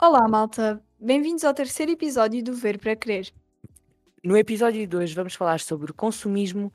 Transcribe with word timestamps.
Olá, 0.00 0.28
malta. 0.28 0.80
Bem-vindos 0.98 1.42
ao 1.42 1.52
terceiro 1.52 1.90
episódio 1.90 2.42
do 2.42 2.54
Ver 2.54 2.78
para 2.78 2.94
Crer. 2.94 3.32
No 4.22 4.36
episódio 4.36 4.86
de 4.86 4.96
hoje 4.96 5.12
vamos 5.14 5.34
falar 5.34 5.58
sobre 5.58 5.90
o 5.90 5.94
consumismo 5.94 6.72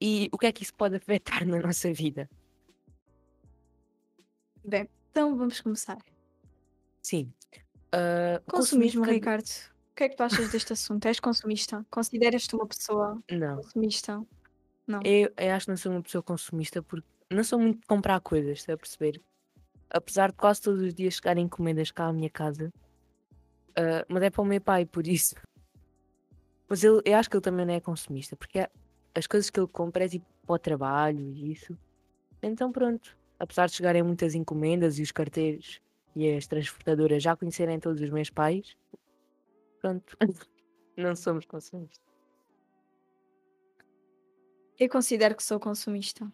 e 0.00 0.28
o 0.30 0.36
que 0.36 0.46
é 0.46 0.52
que 0.52 0.62
isso 0.62 0.74
pode 0.74 0.96
afetar 0.96 1.46
na 1.46 1.58
nossa 1.58 1.90
vida. 1.92 2.28
Bem, 4.62 4.88
então 5.10 5.36
vamos 5.36 5.60
começar. 5.60 5.98
Sim. 7.02 7.32
o 8.46 8.50
Consumismo, 8.50 9.00
consumismo. 9.00 9.04
Ricardo. 9.04 9.48
O 9.92 9.94
que 9.96 10.04
é 10.04 10.08
que 10.10 10.16
tu 10.16 10.22
achas 10.22 10.50
deste 10.52 10.72
assunto? 10.72 11.06
És 11.06 11.18
consumista? 11.18 11.84
Consideras-te 11.90 12.54
uma 12.54 12.66
pessoa 12.66 13.22
Não, 13.30 13.56
consumista? 13.56 14.22
Não. 14.86 15.00
eu, 15.04 15.32
eu 15.36 15.52
acho 15.54 15.64
que 15.66 15.70
não 15.70 15.76
sou 15.76 15.92
uma 15.92 16.02
pessoa 16.02 16.22
consumista 16.22 16.82
porque 16.82 17.06
não 17.30 17.44
sou 17.44 17.58
muito 17.58 17.80
de 17.80 17.86
comprar 17.86 18.20
coisas, 18.20 18.58
está 18.58 18.74
a 18.74 18.76
perceber? 18.76 19.20
Apesar 19.90 20.30
de 20.30 20.36
quase 20.36 20.62
todos 20.62 20.80
os 20.82 20.94
dias 20.94 21.14
chegarem 21.14 21.44
encomendas 21.44 21.90
cá 21.90 22.06
à 22.06 22.12
minha 22.12 22.30
casa, 22.30 22.72
ah, 23.76 24.04
mas 24.08 24.22
é 24.22 24.30
para 24.30 24.42
o 24.42 24.44
meu 24.44 24.60
pai, 24.60 24.84
por 24.86 25.06
isso. 25.06 25.34
Mas 26.68 26.84
ele, 26.84 27.00
eu 27.04 27.16
acho 27.16 27.28
que 27.28 27.36
ele 27.36 27.42
também 27.42 27.66
não 27.66 27.74
é 27.74 27.80
consumista, 27.80 28.36
porque 28.36 28.60
é- 28.60 28.70
as 29.14 29.26
coisas 29.26 29.50
que 29.50 29.58
ele 29.58 29.66
compra 29.66 30.04
é 30.04 30.08
tipo 30.08 30.24
para 30.46 30.54
o 30.54 30.58
trabalho 30.58 31.20
e 31.20 31.52
isso. 31.52 31.76
Então 32.42 32.70
pronto, 32.70 33.16
apesar 33.38 33.66
de 33.66 33.74
chegarem 33.74 34.02
muitas 34.02 34.34
encomendas 34.34 34.98
e 34.98 35.02
os 35.02 35.10
carteiros 35.10 35.80
e 36.14 36.32
as 36.32 36.46
transportadoras 36.46 37.22
já 37.22 37.36
conhecerem 37.36 37.80
todos 37.80 38.00
os 38.00 38.10
meus 38.10 38.30
pais, 38.30 38.76
pronto, 39.80 40.16
não 40.96 41.16
somos 41.16 41.44
consumistas. 41.44 42.00
Eu 44.78 44.88
considero 44.88 45.36
que 45.36 45.42
sou 45.42 45.60
consumista. 45.60 46.30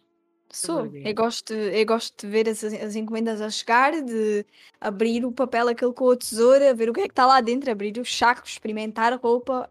Sou. 0.51 0.85
Eu 0.95 1.13
gosto, 1.13 1.53
eu 1.53 1.85
gosto 1.85 2.25
de 2.25 2.31
ver 2.31 2.47
as, 2.47 2.63
as 2.63 2.95
encomendas 2.95 3.41
a 3.41 3.49
chegar, 3.49 4.01
de 4.01 4.45
abrir 4.79 5.25
o 5.25 5.31
papel 5.31 5.67
aquele 5.67 5.93
com 5.93 6.09
a 6.09 6.15
tesoura, 6.17 6.73
ver 6.73 6.89
o 6.89 6.93
que 6.93 7.01
é 7.01 7.03
que 7.03 7.11
está 7.11 7.25
lá 7.25 7.41
dentro, 7.41 7.69
abrir 7.69 7.97
os 7.99 8.15
sacos, 8.17 8.51
experimentar 8.51 9.11
a 9.11 9.17
roupa. 9.17 9.69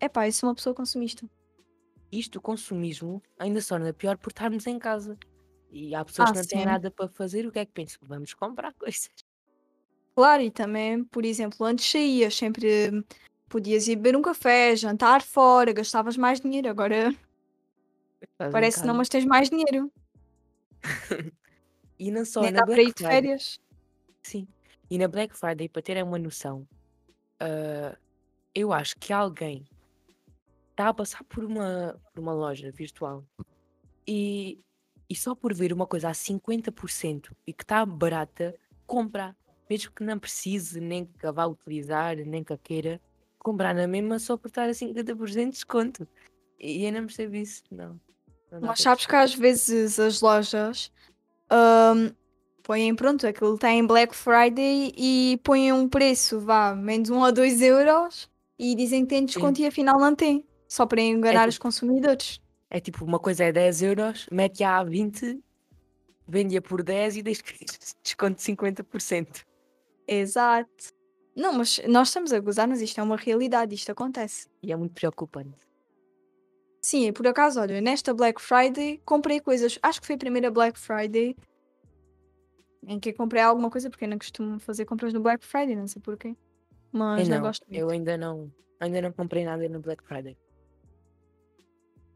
Epá, 0.00 0.28
eu 0.28 0.32
sou 0.32 0.48
uma 0.48 0.54
pessoa 0.54 0.74
consumista. 0.74 1.26
Isto, 2.12 2.36
o 2.36 2.40
consumismo, 2.40 3.22
ainda 3.38 3.60
só 3.60 3.76
torna 3.76 3.92
pior 3.92 4.16
por 4.18 4.30
estarmos 4.30 4.66
em 4.66 4.78
casa. 4.78 5.16
E 5.70 5.94
há 5.94 6.04
pessoas 6.04 6.30
Ah, 6.30 6.32
que 6.32 6.38
não 6.38 6.46
têm 6.46 6.58
sim. 6.60 6.64
nada 6.66 6.90
para 6.90 7.08
fazer, 7.08 7.46
o 7.46 7.52
que 7.52 7.58
é 7.60 7.64
que 7.64 7.72
pensam? 7.72 8.00
Vamos 8.02 8.34
comprar 8.34 8.74
coisas. 8.74 9.08
Claro, 10.14 10.42
e 10.42 10.50
também, 10.50 11.04
por 11.04 11.24
exemplo, 11.24 11.64
antes 11.64 11.88
saías, 11.90 12.34
sempre 12.34 13.04
podias 13.48 13.86
ir 13.88 13.96
beber 13.96 14.16
um 14.16 14.22
café, 14.22 14.74
jantar 14.76 15.22
fora, 15.22 15.72
gastavas 15.72 16.16
mais 16.16 16.40
dinheiro. 16.40 16.68
Agora 16.68 17.14
Estás 18.20 18.52
parece 18.52 18.80
que 18.80 18.86
não, 18.86 18.94
mas 18.94 19.08
tens 19.08 19.24
mais 19.24 19.48
dinheiro. 19.48 19.90
E 21.98 22.10
não 22.10 22.24
só, 22.24 22.40
Nem 22.42 22.52
na 22.52 22.60
dá 22.60 22.66
para 22.66 22.74
ir 22.74 22.84
Black 22.84 22.94
de 22.94 23.04
Friday. 23.04 23.22
férias. 23.22 23.60
Sim. 24.22 24.48
E 24.90 24.98
na 24.98 25.06
Black 25.06 25.36
Friday, 25.36 25.68
para 25.68 25.82
terem 25.82 26.02
uma 26.02 26.18
noção, 26.18 26.66
ah, 27.38 27.96
eu 28.54 28.72
acho 28.72 28.96
que 28.98 29.12
alguém 29.12 29.64
está 30.70 30.88
a 30.88 30.94
passar 30.94 31.22
por 31.24 31.44
uma, 31.44 32.00
por 32.12 32.20
uma 32.20 32.32
loja 32.32 32.70
virtual 32.72 33.24
e, 34.06 34.58
e 35.08 35.14
só 35.14 35.34
por 35.34 35.54
ver 35.54 35.72
uma 35.72 35.86
coisa 35.86 36.08
a 36.08 36.12
50% 36.12 37.32
e 37.46 37.52
que 37.52 37.62
está 37.64 37.84
barata, 37.84 38.54
compra. 38.86 39.36
Mesmo 39.68 39.92
que 39.92 40.02
não 40.02 40.18
precise, 40.18 40.80
nem 40.80 41.04
que 41.06 41.24
a 41.24 41.30
vá 41.30 41.46
utilizar, 41.46 42.16
nem 42.16 42.42
que 42.42 42.52
a 42.52 42.58
queira, 42.58 43.00
comprar 43.38 43.72
na 43.72 43.86
mesma 43.86 44.18
só 44.18 44.36
por 44.36 44.48
estar 44.48 44.68
a 44.68 44.72
50% 44.72 45.44
de 45.44 45.50
desconto. 45.50 46.08
E 46.58 46.84
eu 46.84 46.92
não 46.92 47.06
percebo 47.06 47.36
isso, 47.36 47.62
não. 47.70 48.00
Mas 48.60 48.80
sabes 48.80 49.06
que 49.06 49.14
às 49.14 49.34
vezes 49.34 49.98
as 49.98 50.20
lojas 50.20 50.90
ahm, 51.50 52.10
põem, 52.62 52.94
pronto, 52.94 53.26
aquilo 53.26 53.54
está 53.54 53.70
em 53.70 53.86
Black 53.86 54.14
Friday 54.14 54.92
e 54.96 55.40
põem 55.44 55.72
um 55.72 55.88
preço, 55.88 56.40
vá, 56.40 56.74
menos 56.74 57.10
um 57.10 57.20
ou 57.20 57.32
dois 57.32 57.60
euros 57.62 58.28
e 58.58 58.74
dizem 58.74 59.02
que 59.02 59.08
tem 59.08 59.24
desconto 59.24 59.58
Sim. 59.58 59.64
e 59.64 59.66
afinal 59.66 59.98
não 59.98 60.14
tem. 60.14 60.44
Só 60.68 60.86
para 60.86 61.00
É 61.00 61.04
enganar 61.06 61.48
os 61.48 61.54
tipo, 61.54 61.64
consumidores. 61.64 62.40
é 62.70 62.78
tipo, 62.80 63.04
uma 63.04 63.18
coisa 63.18 63.44
é 63.44 63.52
10 63.52 63.82
euros, 63.82 64.26
mete-a 64.30 64.78
a 64.78 64.84
20, 64.84 65.40
vende-a 66.28 66.62
por 66.62 66.82
10 66.82 67.16
e 67.16 67.22
que 67.22 67.64
desconto 68.04 68.36
de 68.36 68.42
50%. 68.42 69.44
Exato. 70.06 70.92
Não, 71.34 71.52
mas 71.54 71.80
nós 71.88 72.08
estamos 72.08 72.32
a 72.32 72.40
gozar, 72.40 72.68
mas 72.68 72.80
isto 72.80 73.00
é 73.00 73.02
uma 73.02 73.16
realidade, 73.16 73.74
isto 73.74 73.90
acontece. 73.90 74.48
E 74.62 74.72
é 74.72 74.76
muito 74.76 74.92
preocupante. 74.92 75.69
Sim, 76.80 77.06
e 77.08 77.12
por 77.12 77.26
acaso, 77.26 77.60
olha, 77.60 77.80
nesta 77.80 78.14
Black 78.14 78.40
Friday 78.40 79.00
comprei 79.04 79.40
coisas. 79.40 79.78
Acho 79.82 80.00
que 80.00 80.06
foi 80.06 80.16
a 80.16 80.18
primeira 80.18 80.50
Black 80.50 80.78
Friday 80.78 81.36
em 82.86 82.98
que 82.98 83.10
eu 83.10 83.14
comprei 83.14 83.42
alguma 83.42 83.70
coisa, 83.70 83.90
porque 83.90 84.04
eu 84.04 84.08
não 84.08 84.18
costumo 84.18 84.58
fazer 84.58 84.84
compras 84.86 85.12
no 85.12 85.20
Black 85.20 85.44
Friday, 85.44 85.76
não 85.76 85.86
sei 85.86 86.00
porquê. 86.00 86.28
Eu 86.28 86.36
Mas 86.92 87.28
não 87.28 87.36
não, 87.36 87.42
gosto 87.44 87.64
eu 87.70 87.86
muito. 87.86 87.92
ainda 87.92 88.16
não, 88.16 88.50
ainda 88.80 89.02
não 89.02 89.12
comprei 89.12 89.44
nada 89.44 89.68
no 89.68 89.80
Black 89.80 90.02
Friday. 90.04 90.36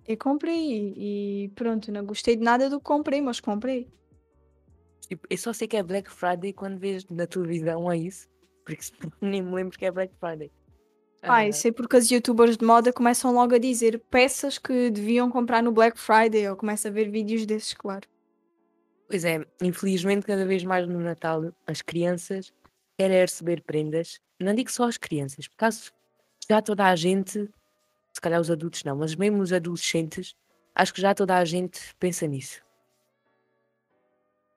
Eu 0.06 0.16
comprei 0.18 0.92
e, 0.96 1.44
e 1.44 1.48
pronto, 1.50 1.92
não 1.92 2.04
gostei 2.04 2.36
de 2.36 2.42
nada 2.42 2.68
do 2.68 2.78
que 2.78 2.84
comprei, 2.84 3.20
mas 3.20 3.40
comprei. 3.40 3.88
Tipo, 5.06 5.26
eu 5.28 5.38
só 5.38 5.52
sei 5.52 5.68
que 5.68 5.76
é 5.76 5.82
Black 5.82 6.10
Friday 6.10 6.52
quando 6.52 6.78
vês 6.78 7.06
na 7.06 7.26
televisão 7.26 7.90
é 7.90 7.96
isso, 7.98 8.26
porque 8.64 8.82
nem 9.20 9.42
me 9.42 9.52
lembro 9.54 9.78
que 9.78 9.84
é 9.84 9.90
Black 9.90 10.14
Friday. 10.18 10.50
Ah, 11.26 11.50
sei 11.52 11.72
porque 11.72 11.96
as 11.96 12.10
youtubers 12.10 12.56
de 12.56 12.64
moda 12.64 12.92
começam 12.92 13.32
logo 13.32 13.54
a 13.54 13.58
dizer 13.58 13.98
peças 14.10 14.58
que 14.58 14.90
deviam 14.90 15.30
comprar 15.30 15.62
no 15.62 15.72
Black 15.72 15.98
Friday, 15.98 16.48
ou 16.48 16.56
começo 16.56 16.86
a 16.86 16.90
ver 16.90 17.10
vídeos 17.10 17.46
desses, 17.46 17.74
claro. 17.74 18.06
pois 19.08 19.24
é, 19.24 19.44
infelizmente 19.62 20.26
cada 20.26 20.44
vez 20.44 20.64
mais 20.64 20.86
no 20.88 20.98
Natal 21.00 21.52
as 21.66 21.82
crianças 21.82 22.52
querem 22.98 23.20
receber 23.20 23.62
prendas. 23.62 24.20
Não 24.40 24.54
digo 24.54 24.70
só 24.70 24.84
as 24.84 24.96
crianças, 24.96 25.46
por 25.48 25.54
acaso 25.54 25.92
já 26.48 26.60
toda 26.60 26.86
a 26.86 26.96
gente, 26.96 27.48
se 28.12 28.20
calhar 28.20 28.40
os 28.40 28.50
adultos 28.50 28.84
não, 28.84 28.96
mas 28.96 29.14
mesmo 29.14 29.40
os 29.42 29.52
adolescentes, 29.52 30.34
acho 30.74 30.92
que 30.92 31.00
já 31.00 31.14
toda 31.14 31.36
a 31.36 31.44
gente 31.44 31.80
pensa 31.98 32.26
nisso. 32.26 32.62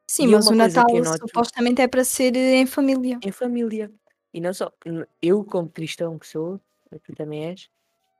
Sim, 0.09 0.23
E 0.23 0.27
mas 0.27 0.45
uma 0.47 0.53
o 0.53 0.55
Natal 0.55 0.85
noto 1.03 1.19
supostamente 1.27 1.81
é 1.81 1.87
para 1.87 2.03
ser 2.03 2.35
eh, 2.35 2.55
em 2.55 2.65
família. 2.65 3.19
em 3.21 3.31
família. 3.31 3.91
E 4.37 4.39
não 4.39 4.53
só, 4.53 4.71
eu 5.19 5.43
como 5.43 5.67
cristão 5.67 6.19
que 6.19 6.27
sou, 6.27 6.61
tu 7.01 7.15
também 7.15 7.45
és, 7.45 7.71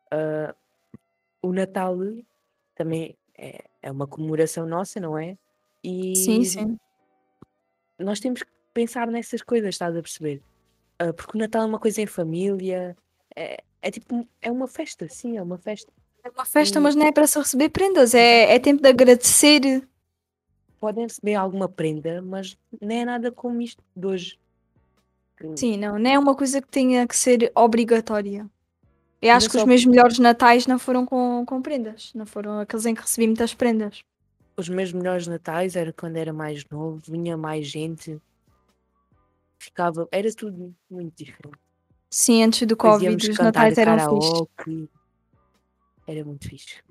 ah, 0.09 0.55
o 1.43 1.53
Natal 1.53 1.95
também 2.73 3.15
é, 3.37 3.63
é 3.83 3.91
uma 3.91 4.07
comemoração 4.07 4.65
nossa, 4.65 4.99
não 4.99 5.15
é? 5.15 5.37
Sim, 6.15 6.41
E 6.41 6.45
sim. 6.45 6.77
nós 7.99 8.19
temos 8.19 8.41
que 8.41 8.49
pensar 8.73 9.05
nessas 9.05 9.43
coisas, 9.43 9.75
estás 9.75 9.95
a 9.95 10.01
perceber? 10.01 10.41
Ah, 10.97 11.13
porque 11.13 11.37
o 11.37 11.39
Natal 11.39 11.61
é 11.61 11.65
uma 11.67 11.77
coisa 11.77 12.01
em 12.01 12.07
família, 12.07 12.97
é, 13.35 13.63
é 13.79 13.91
tipo, 13.91 14.27
é 14.41 14.51
uma 14.51 14.67
festa, 14.67 15.07
sim, 15.07 15.37
é 15.37 15.41
uma 15.43 15.59
festa. 15.59 15.93
É 16.23 16.29
uma 16.31 16.45
festa, 16.45 16.79
E 16.79 16.81
mas 16.81 16.95
não 16.95 17.05
é 17.05 17.11
para 17.11 17.27
se 17.27 17.37
receber 17.37 17.69
prendas, 17.69 18.15
é, 18.15 18.55
é 18.55 18.59
tempo 18.59 18.81
de 18.81 18.89
agradecer. 18.89 19.87
podem 20.79 21.03
receber 21.03 21.35
alguma 21.35 21.69
prenda, 21.69 22.23
mas 22.23 22.57
não 22.81 22.95
é 22.95 23.05
nada 23.05 23.31
como 23.31 23.61
isto 23.61 23.83
de 23.95 24.07
hoje. 24.07 24.39
Sim, 25.55 25.77
não, 25.77 25.99
não 25.99 26.09
é 26.09 26.17
uma 26.17 26.35
coisa 26.35 26.61
que 26.61 26.67
tenha 26.67 27.07
que 27.07 27.15
ser 27.15 27.51
obrigatória. 27.55 28.49
Eu 29.21 29.33
acho 29.33 29.47
não 29.47 29.51
que 29.51 29.57
os 29.57 29.63
meus 29.65 29.85
melhores 29.85 30.19
natais 30.19 30.67
não 30.67 30.77
foram 30.77 31.05
com, 31.05 31.43
com 31.45 31.61
prendas, 31.61 32.11
não 32.13 32.25
foram 32.25 32.59
aqueles 32.59 32.85
em 32.85 32.93
que 32.93 33.01
recebi 33.01 33.27
muitas 33.27 33.53
prendas. 33.53 34.03
os 34.55 34.69
meus 34.69 34.91
melhores 34.93 35.27
natais 35.27 35.75
era 35.75 35.91
quando 35.91 36.17
era 36.17 36.31
mais 36.33 36.63
novo, 36.69 37.01
vinha 37.07 37.35
mais 37.35 37.67
gente, 37.67 38.19
ficava, 39.59 40.07
era 40.11 40.31
tudo 40.33 40.73
muito 40.89 41.15
diferente. 41.15 41.57
Sim, 42.09 42.43
antes 42.43 42.65
do 42.67 42.77
Covid, 42.77 43.05
Fazíamos 43.05 43.39
os 43.39 43.45
natais 43.45 43.77
eram 43.77 44.21
fixe. 44.21 44.89
era 46.07 46.23
muito 46.23 46.47
fixe. 46.47 46.81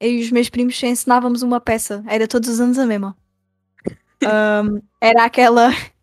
Eu 0.00 0.10
e 0.10 0.22
os 0.22 0.30
meus 0.30 0.50
primos 0.50 0.82
ensinávamos 0.82 1.42
uma 1.42 1.60
peça, 1.60 2.02
era 2.06 2.26
todos 2.26 2.48
os 2.48 2.60
anos 2.60 2.78
a 2.78 2.86
mesma. 2.86 3.16
Ahm, 4.24 4.80
era 5.00 5.24
aquela 5.24 5.70
que 5.72 5.93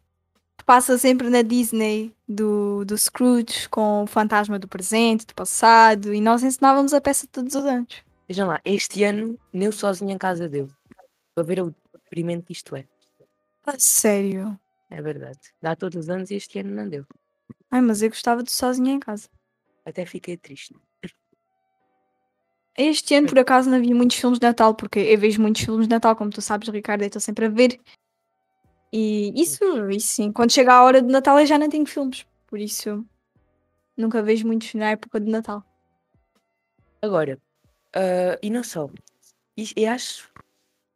passa 0.71 0.97
sempre 0.97 1.29
na 1.29 1.41
Disney 1.41 2.15
do, 2.25 2.85
do 2.85 2.97
Scrooge 2.97 3.67
com 3.67 4.03
o 4.03 4.07
fantasma 4.07 4.57
do 4.57 4.69
presente, 4.69 5.25
do 5.25 5.35
passado, 5.35 6.13
e 6.13 6.21
nós 6.21 6.43
ensinávamos 6.43 6.93
a 6.93 7.01
peça 7.01 7.27
todos 7.29 7.55
os 7.55 7.65
anos. 7.65 8.01
Vejam 8.25 8.47
lá, 8.47 8.61
este 8.63 9.03
ano 9.03 9.37
nem 9.51 9.65
eu 9.65 9.73
sozinho 9.73 10.11
em 10.11 10.17
casa 10.17 10.47
deu, 10.47 10.69
para 11.35 11.43
ver 11.43 11.61
o 11.61 11.75
deprimente 12.05 12.45
que 12.45 12.53
isto 12.53 12.73
é. 12.73 12.85
A 13.65 13.73
sério? 13.77 14.57
É 14.89 15.01
verdade. 15.01 15.39
Dá 15.61 15.75
todos 15.75 16.05
os 16.05 16.09
anos 16.09 16.31
e 16.31 16.35
este 16.35 16.59
ano 16.59 16.73
não 16.73 16.87
deu. 16.87 17.05
Ai, 17.69 17.81
mas 17.81 18.01
eu 18.01 18.07
gostava 18.07 18.41
de 18.41 18.49
sozinha 18.49 18.93
em 18.93 18.99
casa. 19.01 19.27
Até 19.85 20.05
fiquei 20.05 20.37
triste. 20.37 20.73
Este 22.77 23.13
ano, 23.15 23.27
por 23.27 23.39
acaso, 23.39 23.69
não 23.69 23.81
vi 23.81 23.93
muitos 23.93 24.15
filmes 24.15 24.39
de 24.39 24.47
Natal, 24.47 24.73
porque 24.73 24.99
eu 24.99 25.17
vejo 25.17 25.41
muitos 25.41 25.63
filmes 25.63 25.85
de 25.89 25.93
Natal, 25.93 26.15
como 26.15 26.29
tu 26.29 26.41
sabes, 26.41 26.69
Ricardo, 26.69 27.01
eu 27.01 27.07
estou 27.07 27.21
sempre 27.21 27.47
a 27.47 27.49
ver. 27.49 27.77
E 28.91 29.31
isso, 29.41 29.89
isso 29.89 30.07
sim, 30.07 30.31
quando 30.31 30.51
chega 30.51 30.73
a 30.73 30.83
hora 30.83 31.01
de 31.01 31.11
Natal 31.11 31.39
eu 31.39 31.45
já 31.45 31.57
não 31.57 31.69
tenho 31.69 31.85
filmes, 31.85 32.25
por 32.45 32.59
isso 32.59 33.05
nunca 33.95 34.21
vejo 34.21 34.45
muitos 34.45 34.73
na 34.73 34.91
época 34.91 35.19
de 35.19 35.31
Natal. 35.31 35.63
Agora, 37.01 37.39
ah, 37.95 38.37
e 38.41 38.49
não 38.49 38.63
só, 38.63 38.89
eu 39.57 39.91
acho, 39.91 40.29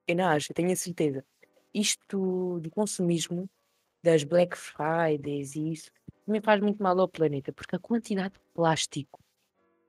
eu 0.08 0.16
não 0.16 0.26
acho, 0.26 0.52
eu 0.52 0.56
tenho 0.56 0.72
a 0.72 0.76
certeza, 0.76 1.24
isto 1.74 2.60
do 2.60 2.70
consumismo, 2.70 3.50
das 4.04 4.24
Black 4.24 4.58
Fridays 4.58 5.56
e 5.56 5.72
isso, 5.72 5.90
também 6.26 6.42
faz 6.42 6.62
muito 6.62 6.82
mal 6.82 7.00
ao 7.00 7.08
planeta, 7.08 7.54
porque 7.54 7.76
a 7.76 7.80
quantidade 7.80 8.34
de 8.34 8.40
plástico 8.54 9.20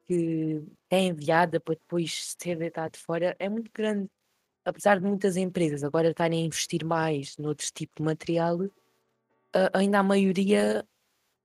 que 0.06 0.62
é 0.88 1.00
enviada 1.00 1.58
para 1.58 1.74
depois 1.74 2.34
ser 2.38 2.56
deitado 2.56 2.96
fora 2.96 3.34
é 3.38 3.48
muito 3.48 3.70
grande. 3.72 4.08
Apesar 4.66 4.98
de 4.98 5.06
muitas 5.06 5.36
empresas 5.36 5.84
agora 5.84 6.10
estarem 6.10 6.42
a 6.42 6.46
investir 6.46 6.84
mais 6.84 7.36
noutros 7.38 7.70
tipos 7.70 7.94
de 7.96 8.02
material, 8.02 8.58
ainda 9.72 10.00
a 10.00 10.02
maioria 10.02 10.84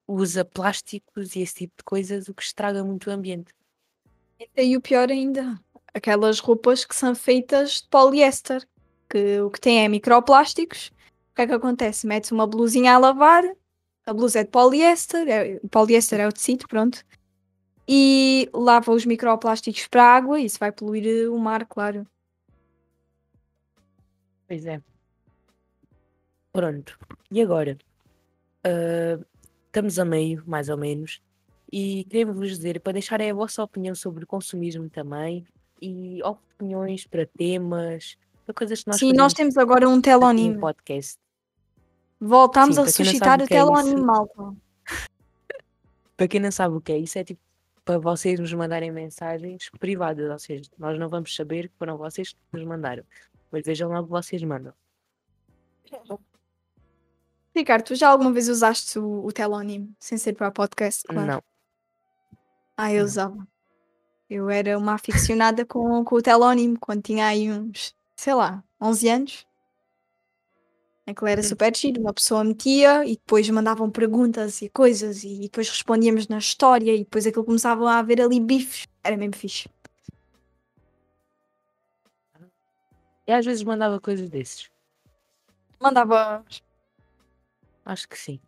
usa 0.08 0.44
plásticos 0.44 1.36
e 1.36 1.42
esse 1.42 1.54
tipo 1.54 1.74
de 1.78 1.84
coisas, 1.84 2.28
o 2.28 2.34
que 2.34 2.42
estraga 2.42 2.84
muito 2.84 3.12
o 3.12 3.14
ambiente. 3.14 3.54
E 4.58 4.76
o 4.76 4.82
pior 4.82 5.12
ainda, 5.12 5.60
aquelas 5.94 6.40
roupas 6.40 6.84
que 6.84 6.96
são 6.96 7.14
feitas 7.14 7.84
de 7.84 7.90
poliéster, 7.90 8.68
que 9.08 9.40
o 9.40 9.52
que 9.52 9.62
tem 9.62 9.86
é 9.86 9.88
microplásticos. 9.88 10.92
O 11.32 11.36
que 11.36 11.44
é 11.44 11.48
que 11.48 11.54
acontece? 11.54 12.08
Metes 12.08 12.32
uma 12.32 12.48
blusinha 12.48 12.96
a 12.96 12.98
lavar, 12.98 13.44
a 14.04 14.14
blusa 14.14 14.40
é 14.40 14.44
de 14.44 14.50
poliéster, 14.50 15.28
é, 15.30 15.60
poliéster 15.70 16.20
é 16.20 16.28
o 16.28 16.32
tecido, 16.32 16.68
pronto, 16.68 17.06
e 17.88 18.50
lava 18.52 18.92
os 18.92 19.06
microplásticos 19.06 19.88
para 19.88 20.04
a 20.04 20.16
água 20.16 20.40
e 20.40 20.46
isso 20.46 20.58
vai 20.58 20.72
poluir 20.72 21.32
o 21.32 21.38
mar, 21.38 21.68
claro. 21.68 22.08
Pois 24.51 24.65
é. 24.65 24.81
Pronto. 26.51 27.00
E 27.31 27.42
agora? 27.42 27.77
Ah, 28.65 29.18
estamos 29.68 29.98
a 29.98 30.03
meio, 30.03 30.44
mais 30.45 30.68
ou 30.68 30.75
menos, 30.75 31.21
e 31.71 32.03
queremos 32.03 32.36
vos 32.36 32.50
dizer 32.50 32.81
para 32.81 32.92
deixarem 32.92 33.31
a 33.31 33.33
vossa 33.33 33.63
opinião 33.63 33.95
sobre 33.95 34.25
o 34.25 34.27
consumismo 34.27 34.89
também 34.89 35.48
e 35.81 36.21
opiniões 36.21 37.07
para 37.07 37.25
temas, 37.25 38.18
para 38.45 38.53
coisas 38.53 38.83
que 38.83 38.89
nós 38.89 39.00
Sim, 39.00 39.13
nós 39.13 39.33
temos 39.33 39.56
agora 39.56 39.88
um 39.88 39.95
no 39.95 40.01
telonime. 40.01 40.59
podcast. 40.59 41.18
Voltámos 42.19 42.75
Sim, 42.75 42.81
a 42.81 42.83
para 42.83 42.92
quem 42.92 43.06
não 43.06 43.12
suscitar 43.13 43.30
sabe 43.30 43.44
o 43.44 43.45
o 43.45 43.48
que 43.48 43.89
é 43.89 43.95
malta. 43.95 44.56
para 46.18 46.27
quem 46.27 46.42
não 46.42 46.51
sabe 46.51 46.75
o 46.75 46.81
que 46.81 46.92
é 46.92 46.98
isso, 46.98 47.18
é 47.18 47.24
tipo 47.24 47.39
para 47.86 47.98
vocês 47.98 48.39
nos 48.39 48.53
mandarem 48.53 48.92
mensagens 48.92 49.69
privadas, 49.80 50.30
ou 50.30 50.39
seja, 50.39 50.69
nós 50.77 51.00
não 51.00 51.09
vamos 51.09 51.33
saber 51.36 51.69
que 51.69 51.75
foram 51.80 51.98
vocês 51.98 52.33
que 52.33 52.38
nos 52.53 52.63
mandaram, 52.63 53.03
mas 53.51 53.65
vejam 53.65 53.89
lá 53.89 54.00
o 54.00 54.03
que 54.06 54.09
vocês 54.09 54.42
mandam. 54.44 54.74
Ricardo, 57.56 57.83
tu 57.86 57.95
já 57.95 58.09
alguma 58.09 58.31
vez 58.31 58.48
usaste 58.48 58.98
o, 58.98 59.25
o 59.25 59.31
telonime, 59.31 59.94
sem 60.00 60.18
ser 60.18 60.33
para 60.33 60.50
podcast, 60.51 61.03
claro? 61.03 61.27
Não, 61.27 61.44
Ah, 62.77 62.92
eu 62.94 63.00
não. 63.00 63.06
usava. 63.06 63.48
Eu 64.30 64.50
era 64.50 64.77
uma 64.77 64.94
aficionada 64.94 65.65
com, 65.65 66.03
com 66.06 66.15
o 66.15 66.21
telónimo 66.21 66.77
quando 66.80 67.01
tinha 67.03 67.27
aí 67.27 67.51
uns, 67.51 67.94
sei 68.15 68.33
lá, 68.33 68.63
11 68.81 69.09
anos. 69.09 69.48
Aquilo 71.06 71.27
era 71.27 71.42
Hum. 71.42 71.44
super 71.44 71.75
giro. 71.75 72.00
Uma 72.00 72.13
pessoa 72.13 72.42
metia 72.42 73.03
e 73.06 73.18
depois 73.18 73.50
mandavam 73.50 73.89
perguntas 73.92 74.62
e 74.62 74.69
coisas 74.69 75.25
e 75.25 75.39
depois 75.42 75.68
respondíamos 75.68 76.30
na 76.30 76.38
história 76.38 76.95
e 76.95 77.00
depois 77.00 77.27
aquilo 77.27 77.44
começava 77.44 77.92
a 77.92 78.00
haver 78.00 78.21
ali 78.21 78.39
bifes. 78.39 78.88
Era 79.03 79.18
mesmo 79.18 79.36
fixe. 79.36 79.68
E 83.31 83.33
às 83.33 83.45
vezes 83.45 83.63
mandava 83.63 83.98
coisas 83.98 84.30
desses. 84.30 84.69
Mandava. 85.80 86.44
Acho 87.86 88.10
que 88.10 88.18
sim. 88.18 88.42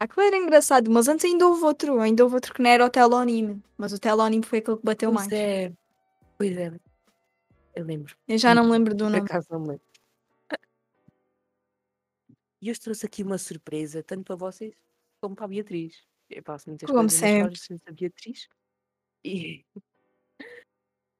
Aquilo 0.00 0.26
era 0.26 0.36
engraçado, 0.36 0.90
mas 0.90 1.06
antes 1.06 1.24
ainda 1.24 1.46
houve 1.46 1.62
outro. 1.62 2.00
Ainda 2.00 2.24
houve 2.24 2.34
outro 2.34 2.52
que 2.52 2.60
não 2.60 2.68
era 2.68 2.84
o 2.84 2.90
telónimo. 2.90 3.62
Mas 3.78 3.92
o 3.92 3.98
telónimo 4.00 4.44
foi 4.44 4.58
aquele 4.58 4.76
que 4.78 4.84
bateu 4.84 5.12
Pois 5.12 5.28
mais. 5.28 5.32
é, 5.32 5.72
pois 6.36 6.56
é. 6.58 6.72
Eu 7.76 7.84
lembro. 7.84 8.16
Eu 8.26 8.36
já 8.38 8.56
não 8.56 8.64
me 8.64 8.72
lembro 8.72 8.92
do 8.92 9.04
Por 9.04 9.10
nome. 9.10 9.22
acaso 9.22 9.46
não 9.52 9.60
me 9.60 9.68
lembro. 9.68 9.84
E 12.60 12.68
eu 12.70 12.76
trouxe 12.76 13.06
aqui 13.06 13.22
uma 13.22 13.38
surpresa, 13.38 14.02
tanto 14.02 14.24
para 14.24 14.34
vocês 14.34 14.74
como 15.20 15.36
para 15.36 15.44
a 15.44 15.48
Beatriz. 15.48 16.02
Eu 16.28 16.42
faço 16.42 16.68
muitas 16.68 16.88
Como 16.90 17.02
coisas 17.08 17.60
sempre. 17.60 17.92
Beatriz. 17.92 18.48
E, 19.24 19.64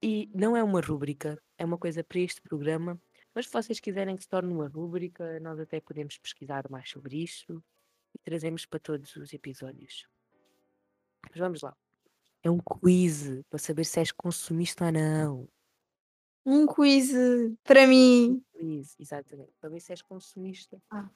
e 0.03 0.31
não 0.35 0.57
é 0.57 0.63
uma 0.65 0.81
rúbrica, 0.81 1.41
é 1.59 1.65
uma 1.65 1.79
coisa 1.79 2.03
para 2.05 2.21
este 2.21 2.41
programa. 2.43 3.01
Mas 3.35 3.47
se 3.47 3.53
vocês 3.53 3.81
quiserem 3.81 4.17
que 4.17 4.23
se 4.23 4.29
torne 4.29 4.53
uma 4.53 4.69
rúbrica, 4.69 5.39
nós 5.41 5.59
até 5.61 5.81
podemos 5.81 6.19
pesquisar 6.19 6.69
mais 6.71 6.91
sobre 6.91 7.23
isto 7.23 7.63
e 8.15 8.19
trazemos 8.21 8.67
para 8.67 8.81
todos 8.81 9.15
os 9.17 9.33
episódios. 9.33 10.07
Mas 11.29 11.39
vamos 11.39 11.63
lá. 11.63 11.77
É 12.43 12.51
um 12.51 12.59
quiz 12.59 13.43
para 13.51 13.59
saber 13.59 13.85
se 13.85 14.01
és 14.01 14.13
consumista 14.13 14.87
ou 14.87 14.93
não. 14.93 15.49
Um 16.45 16.67
quiz 16.67 17.13
para 17.65 17.87
mim. 17.87 18.43
Quiz, 18.53 18.97
exatamente. 18.99 19.53
Para 19.61 19.71
ver 19.71 19.81
se 19.81 19.93
és 19.93 20.03
consumista 20.03 20.81
Ah. 20.91 21.09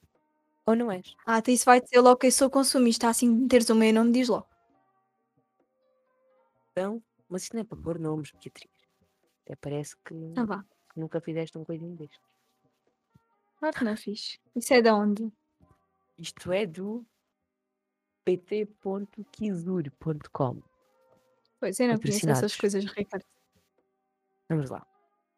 ou 0.66 0.76
não 0.76 0.90
és. 0.92 1.14
Ah, 1.26 1.38
então 1.38 1.54
isso 1.54 1.64
vai 1.66 1.80
dizer 1.80 2.00
logo 2.00 2.18
que 2.18 2.26
eu 2.28 2.32
sou 2.32 2.50
consumista. 2.50 3.08
Assim, 3.08 3.28
meteres 3.30 3.70
o 3.70 3.74
meu 3.74 3.92
nome, 3.92 4.12
diz 4.12 4.28
logo. 4.28 4.48
Então, 6.76 7.00
mas 7.28 7.44
isto 7.44 7.54
não 7.54 7.62
é 7.62 7.64
para 7.64 7.78
pôr 7.80 7.98
nomes, 8.00 8.32
Beatriz. 8.32 8.73
Até 9.44 9.54
parece 9.56 9.94
que 10.04 10.14
Ah, 10.36 10.44
vá. 10.44 10.64
nunca 10.96 11.20
fizeste 11.20 11.56
um 11.58 11.64
coisinho 11.64 11.94
deste. 11.96 12.18
Claro 13.58 13.76
que 13.76 13.84
não 13.84 13.96
fiz. 13.96 14.38
Isso 14.56 14.72
é 14.74 14.80
de 14.82 14.90
onde? 14.90 15.32
Isto 16.18 16.52
é 16.52 16.66
do 16.66 17.04
pt.kizur.com. 19.34 20.62
Pois 21.60 21.78
eu 21.80 21.88
não 21.88 21.98
conheço 21.98 22.28
essas 22.30 22.56
coisas, 22.56 22.84
Ricardo. 22.84 23.24
Vamos 24.48 24.70
lá. 24.70 24.86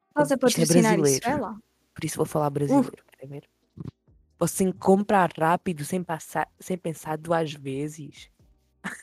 Estás 0.09 0.31
a 0.33 0.35
é 0.35 0.39
patrocinar 0.39 0.93
isso, 0.95 1.01
brasileiro. 1.01 1.29
é 1.29 1.37
lá. 1.37 1.59
Por 1.95 2.05
isso 2.05 2.17
vou 2.17 2.27
falar 2.27 2.51
brasileiro. 2.51 2.93
Querem 3.13 3.29
ver? 3.29 3.49
Você 4.39 4.71
compra 4.73 5.27
rápido 5.37 5.85
sem, 5.85 6.03
passar, 6.05 6.51
sem 6.61 6.77
pensar 6.77 7.17
duas 7.17 7.53
vezes. 7.53 8.31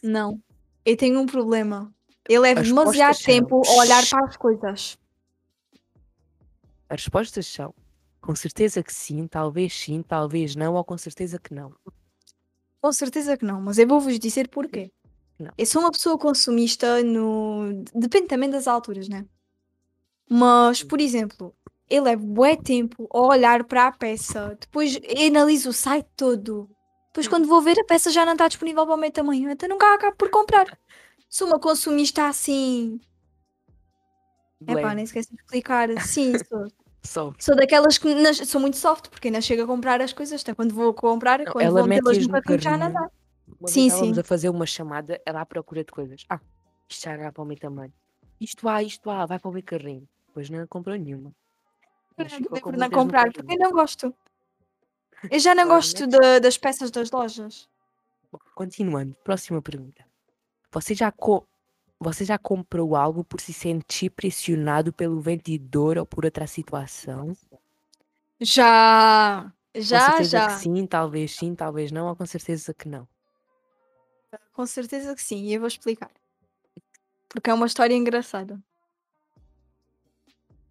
Não. 0.04 0.42
Eu 0.86 0.96
tenho 0.98 1.20
um 1.20 1.26
problema. 1.26 1.94
Eu 2.30 2.42
levo 2.42 2.62
As 2.62 2.68
demasiado 2.68 3.10
respostas 3.10 3.18
são- 3.25 3.34
tempo 3.34 3.62
a 3.68 3.72
olhar 3.81 4.08
para 4.10 4.25
as 4.25 4.38
coisas. 4.38 4.98
As 6.90 7.02
respostas 7.02 7.48
são 7.48 7.74
com 8.22 8.36
certeza 8.36 8.81
que 8.81 8.94
sim, 8.94 9.28
talvez 9.28 9.74
sim, 9.74 10.02
talvez 10.02 10.56
não, 10.56 10.75
ou 10.75 10.84
com 10.84 10.98
certeza 10.98 11.38
que 11.40 11.54
não. 11.54 11.74
Com 12.81 12.92
certeza 12.92 13.36
que 13.36 13.44
não, 13.46 13.62
mas 13.62 13.78
eu 13.78 13.88
vou-vos 13.88 14.18
dizer 14.20 14.48
porquê. 14.48 14.92
Não. 15.40 15.52
Eu 15.58 15.66
sou 15.66 15.81
uma 15.81 15.92
pessoa 15.92 16.18
consumista 16.18 17.04
no. 17.04 17.84
Depende 17.94 18.28
também 18.28 18.50
das 18.50 18.68
alturas, 18.68 19.10
né? 19.10 19.26
Mas, 20.30 20.84
por 20.84 21.02
exemplo, 21.02 21.54
eu 21.90 22.04
levo 22.04 22.26
bué 22.26 22.56
tempo 22.56 23.08
a 23.12 23.19
olhar 23.19 23.64
para 23.66 23.88
a 23.88 23.92
peça, 23.92 24.56
depois 24.60 24.98
analiso 25.28 25.69
o 25.69 25.74
site 25.74 26.07
todo. 26.16 26.69
Depois, 27.07 27.28
quando 27.28 27.47
vou 27.47 27.62
ver, 27.62 27.78
a 27.80 27.83
peça 27.83 28.09
já 28.09 28.26
não 28.26 28.33
está 28.33 28.47
disponível 28.47 28.86
para 28.86 28.95
o 28.95 28.97
meu 28.97 29.12
tamanho, 29.12 29.50
então 29.50 29.68
nunca 29.69 29.94
acabo 29.94 30.16
por 30.16 30.30
comprar. 30.30 30.78
Sou 31.33 31.47
uma 31.47 31.59
consumista 31.59 32.28
assim. 32.28 33.02
É 34.68 34.80
pá, 34.80 34.94
nem 34.94 35.04
esqueci 35.04 35.30
de 35.35 35.42
explicar. 35.42 35.90
Sim, 35.99 36.33
sou. 37.04 37.33
Sou 37.40 37.56
daquelas 37.56 37.97
que 37.97 38.13
nas- 38.13 38.37
sou 38.47 38.61
muito 38.61 38.78
soft, 38.78 39.09
porque 39.09 39.30
ainda 39.30 39.42
chego 39.42 39.63
a 39.63 39.66
comprar 39.66 39.99
as 39.99 40.13
coisas, 40.13 40.44
até 40.44 40.54
quando 40.54 40.75
vou 40.75 40.94
comprar, 40.94 41.40
Não, 41.40 41.52
quando 41.52 41.66
ela 41.66 41.80
vou 41.80 41.87
metê-las 41.90 42.19
no 42.19 42.31
carrinho 42.40 42.61
já 42.61 42.78
não 42.78 42.94
dá. 42.94 43.09
Uma 43.59 43.68
Sim, 43.68 43.90
sim. 43.90 44.19
a 44.19 44.23
fazer 44.23 44.49
uma 44.49 44.68
chamada, 44.68 45.19
ela 45.25 45.42
à 45.42 45.45
procura 45.45 45.83
de 45.83 45.92
coisas. 45.92 46.23
Ah, 46.30 46.40
isto 46.87 47.04
já 47.04 47.18
dá 47.18 47.31
para 47.31 47.42
o 47.42 47.45
meu 47.47 47.57
tamanho. 47.57 47.92
Isto 48.40 48.69
há, 48.69 48.83
isto 48.83 49.09
há, 49.09 49.25
vai 49.25 49.40
para 49.40 49.49
o 49.49 49.54
meu 49.54 49.63
carrinho. 49.63 50.07
Depois 50.28 50.52
não 50.52 50.68
comprou 50.68 50.95
nenhuma. 50.95 51.33
Mas 52.16 52.31
por 52.61 52.78
não 52.78 52.90
no 52.90 52.92
comprar, 52.92 53.33
porque 53.33 53.56
eu 53.56 53.57
não 53.57 53.71
gosto. 53.71 54.13
Eu 55.31 55.40
já 55.40 55.56
não 55.56 55.68
gosto 55.68 56.06
da- 56.06 56.37
das 56.37 56.59
peças 56.59 56.92
das 56.92 57.09
lojas. 57.09 57.68
Bom, 58.31 58.37
continuando, 58.54 59.16
próxima 59.23 59.59
pergunta. 59.63 60.13
Você 60.73 60.95
já, 60.95 61.11
co 61.11 61.47
você 61.99 62.25
já 62.25 62.37
comprou 62.39 62.95
algo 62.95 63.23
por 63.23 63.39
se 63.39 63.53
sentir 63.53 64.09
pressionado 64.09 64.92
pelo 64.92 65.21
vendedor 65.21 65.99
ou 65.99 66.06
por 66.06 66.25
outra 66.25 66.47
situação? 66.47 67.37
Já, 68.42 69.53
Com 69.71 69.81
já, 69.81 69.99
certeza 69.99 70.23
já. 70.23 70.47
que 70.47 70.53
sim, 70.53 70.87
talvez 70.87 71.35
sim, 71.35 71.53
talvez 71.53 71.92
não, 71.92 72.07
ou 72.07 72.15
com 72.15 72.25
certeza 72.25 72.73
que 72.73 72.89
não. 72.89 73.07
Com 74.51 74.65
certeza 74.65 75.15
que 75.15 75.21
sim, 75.21 75.45
e 75.45 75.53
eu 75.53 75.59
vou 75.59 75.68
explicar. 75.68 76.11
Porque 77.30 77.51
é 77.51 77.53
uma 77.53 77.68
história 77.68 77.94
engraçada. 77.94 78.59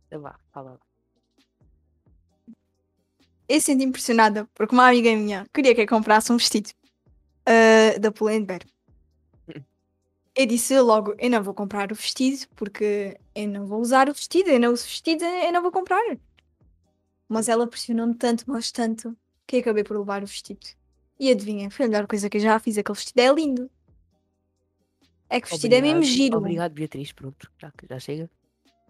Sei 0.08 0.18
lá, 0.18 0.38
fala 0.52 0.72
lá. 0.72 0.80
Eu 3.48 3.60
senti 3.60 3.84
impressionada 3.84 4.48
porque 4.52 4.74
uma 4.74 4.88
amiga 4.88 5.10
minha 5.14 5.46
queria 5.54 5.74
que 5.74 5.82
eu 5.82 5.86
comprasse 5.86 6.32
um 6.32 6.36
vestido 6.36 6.70
ah, 7.46 7.98
da 8.00 8.10
Pull&Bear. 8.10 8.62
Eu 10.34 10.46
disse 10.46 10.78
logo, 10.80 11.14
eu 11.18 11.28
não 11.28 11.42
vou 11.42 11.52
comprar 11.52 11.92
o 11.92 11.94
vestido 11.94 12.46
porque 12.56 13.18
eu 13.34 13.48
não 13.48 13.66
vou 13.66 13.80
usar 13.80 14.08
o 14.08 14.14
vestido, 14.14 14.48
eu 14.48 14.58
não 14.58 14.72
uso 14.72 14.84
vestido, 14.84 15.24
eu 15.24 15.52
não 15.52 15.60
vou 15.60 15.70
comprar. 15.70 16.00
Mas 17.28 17.48
ela 17.48 17.66
pressionou-me 17.66 18.14
tanto, 18.14 18.44
mas 18.46 18.72
tanto, 18.72 19.16
que 19.46 19.58
acabei 19.58 19.84
por 19.84 19.98
levar 19.98 20.22
o 20.22 20.26
vestido. 20.26 20.66
E 21.20 21.30
adivinha, 21.30 21.70
foi 21.70 21.84
a 21.84 21.88
melhor 21.88 22.06
coisa 22.06 22.30
que 22.30 22.38
eu 22.38 22.40
já 22.40 22.58
fiz, 22.58 22.78
aquele 22.78 22.96
vestido 22.96 23.20
é 23.20 23.32
lindo. 23.32 23.70
É 25.28 25.40
que 25.40 25.46
o 25.46 25.50
vestido 25.50 25.74
é 25.74 25.80
mesmo 25.80 25.98
Obrigado, 25.98 26.16
giro. 26.16 26.38
Obrigado, 26.38 26.72
Beatriz. 26.72 27.12
Pronto, 27.12 27.50
já, 27.58 27.72
já 27.88 27.98
chega. 27.98 28.30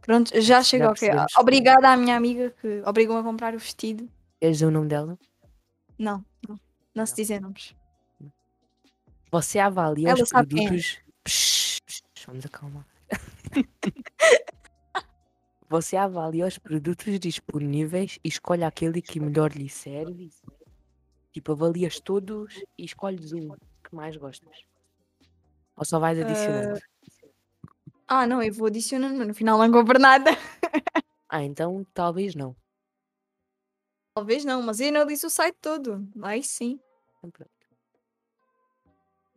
Pronto, 0.00 0.30
já 0.34 0.40
Já 0.40 0.62
chegou, 0.62 0.88
percebemos. 0.88 1.32
Obrigada 1.38 1.88
à 1.88 1.96
minha 1.96 2.16
amiga 2.16 2.52
que 2.60 2.82
obrigou-me 2.84 3.20
a 3.20 3.24
comprar 3.24 3.54
o 3.54 3.58
vestido. 3.58 4.08
Queres 4.40 4.56
dizer 4.56 4.66
o 4.66 4.70
nome 4.70 4.88
dela? 4.88 5.16
Não, 5.96 6.24
não, 6.48 6.58
não 6.92 7.06
se 7.06 7.12
Não. 7.12 7.16
dizem 7.16 7.40
nomes. 7.40 7.74
Você 9.30 9.60
avalia 9.60 10.10
Ela 10.10 10.22
os 10.22 10.32
é. 10.32 10.34
produtos. 10.34 10.98
Psh, 11.24 11.80
psh, 11.86 12.26
vamos 12.26 12.44
acalmar. 12.46 12.86
Você 15.68 15.96
avalia 15.96 16.46
os 16.46 16.58
produtos 16.58 17.18
disponíveis 17.18 18.18
e 18.22 18.28
escolhe 18.28 18.62
aquele 18.62 19.00
que 19.00 19.18
melhor 19.18 19.52
lhe 19.52 19.70
serve. 19.70 20.30
Tipo, 21.32 21.52
avalias 21.52 21.98
todos 21.98 22.62
e 22.76 22.84
escolhes 22.84 23.32
um 23.32 23.48
que 23.82 23.94
mais 23.94 24.16
gostas. 24.16 24.54
Ou 25.74 25.84
só 25.84 25.98
vais 25.98 26.18
adicionando? 26.18 26.78
Ah, 28.06 28.26
não, 28.26 28.42
eu 28.42 28.52
vou 28.52 28.66
adicionando, 28.66 29.16
mas 29.16 29.26
no 29.28 29.34
final 29.34 29.58
não 29.58 29.72
compro 29.72 29.98
nada. 29.98 30.30
Ah, 31.34 31.42
então 31.42 31.86
talvez 31.94 32.34
não. 32.34 32.54
Talvez 34.14 34.44
não, 34.44 34.60
mas 34.60 34.80
eu 34.80 34.88
analiso 34.88 35.28
o 35.28 35.30
site 35.30 35.56
todo. 35.62 36.06
Aí 36.22 36.42
sim. 36.42 36.78
Então 37.16 37.30
pronto. 37.30 37.61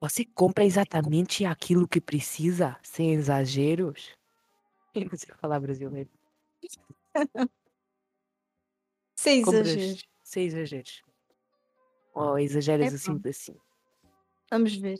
Você 0.07 0.23
compra 0.23 0.63
exatamente 0.63 1.45
aquilo 1.45 1.87
que 1.87 1.99
precisa, 1.99 2.77
sem 2.83 3.13
exageros? 3.13 4.15
Eu 4.93 5.05
não 5.05 5.17
sei 5.17 5.33
falar 5.35 5.59
brasileiro. 5.59 6.09
Sem 9.17 9.41
Compras 9.41 9.65
exagero. 9.65 10.01
sem 10.23 10.45
exageros. 10.45 11.01
Ou 12.13 12.37
exageras 12.37 12.87
Epá. 12.87 12.95
assim 12.95 13.29
assim. 13.29 13.55
Vamos 14.51 14.75
ver. 14.75 14.99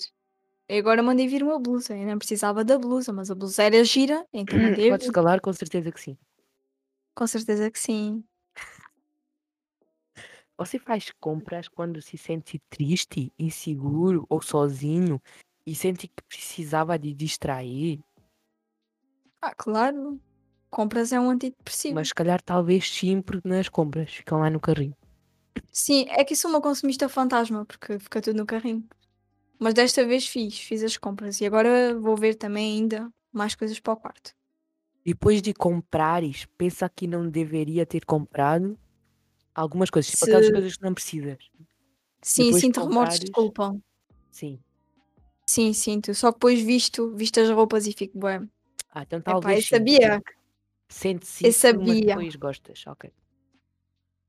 Eu 0.68 0.80
agora 0.80 1.04
mandei 1.04 1.28
vir 1.28 1.44
uma 1.44 1.60
blusa. 1.60 1.96
Eu 1.96 2.08
não 2.08 2.18
precisava 2.18 2.64
da 2.64 2.80
blusa, 2.80 3.14
mas 3.14 3.30
a 3.30 3.36
blusa 3.36 3.62
era 3.64 3.84
gira, 3.84 4.26
então 4.34 4.58
Podes 4.90 5.08
vir. 5.08 5.14
calar, 5.14 5.40
com 5.40 5.54
certeza 5.54 5.92
que 5.92 6.02
sim. 6.02 6.18
Com 7.14 7.28
certeza 7.28 7.70
que 7.70 7.78
sim. 7.78 8.24
Você 10.58 10.80
faz 10.80 11.12
compras 11.20 11.68
quando 11.68 12.02
se 12.02 12.18
sente 12.18 12.60
triste, 12.70 13.32
inseguro 13.38 14.26
ou 14.30 14.42
sozinho 14.42 15.22
e 15.68 15.76
sente 15.76 16.08
que 16.08 16.24
precisava 16.28 16.98
de 16.98 17.14
distrair, 17.14 18.00
Ah, 19.42 19.54
claro. 19.54 20.20
Compras 20.72 21.14
é 21.14 21.20
um 21.20 21.30
antidepressivo. 21.30 21.96
mas 21.96 22.08
se 22.10 22.16
calhar 22.16 22.42
talvez 22.42 22.90
sim, 22.92 23.22
porque 23.22 23.48
nas 23.48 23.70
compras 23.70 24.12
ficam 24.12 24.40
lá 24.40 24.50
no 24.50 24.60
carrinho. 24.60 24.96
Sim, 25.72 26.06
é 26.10 26.24
que 26.24 26.36
sou 26.36 26.50
uma 26.50 26.62
consumista 26.62 27.08
fantasma, 27.08 27.66
porque 27.66 28.00
fica 28.00 28.22
tudo 28.22 28.38
no 28.38 28.46
carrinho. 28.46 28.84
Mas 29.60 29.74
desta 29.74 30.06
vez 30.06 30.28
fiz, 30.28 30.60
fiz 30.60 30.84
as 30.84 30.98
compras. 30.98 31.40
E 31.42 31.46
agora 31.46 31.98
vou 32.00 32.16
ver 32.18 32.36
também 32.36 32.78
ainda 32.78 33.10
mais 33.32 33.56
coisas 33.56 33.80
para 33.80 33.94
o 33.94 33.98
quarto. 33.98 34.32
Depois 35.06 35.42
de 35.42 35.54
comprares, 35.54 36.48
pensa 36.58 36.90
que 36.90 37.08
não 37.08 37.30
deveria 37.30 37.86
ter 37.86 38.04
comprado 38.06 38.78
algumas 39.56 39.90
coisas, 39.90 40.12
tipo 40.12 40.26
aquelas 40.26 40.46
Se- 40.46 40.52
coisas 40.52 40.76
que 40.78 40.84
não 40.84 40.94
precisas. 40.94 41.38
Sim, 42.22 42.44
Depois 42.46 42.56
de 42.62 42.68
sinto 42.68 42.82
remorsos 42.82 43.20
de 43.22 43.32
culpa. 43.32 43.76
Sim. 44.30 44.60
Sim, 45.48 45.74
sinto. 45.74 46.14
Só 46.14 46.32
que 46.32 46.38
depois 46.38 46.62
visto, 46.62 47.16
visto 47.16 47.40
as 47.40 47.50
roupas 47.50 47.88
e 47.88 47.94
fico 47.94 48.20
bem. 48.20 48.50
Ah, 48.92 49.04
então 49.04 49.20
Epá, 49.20 49.32
talvez 49.34 49.58
eu 49.58 49.62
sim, 49.62 49.68
sabia. 49.76 50.22
Sente-se 50.90 51.46
Eu 51.48 51.54
sabia. 51.54 52.06
depois 52.06 52.36
gostas. 52.36 52.84
Ok. 52.88 53.12